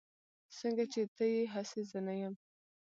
[0.57, 2.33] سنګه چې ته يي هسې زه نه يم